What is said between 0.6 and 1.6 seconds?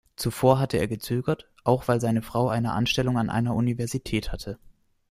er gezögert,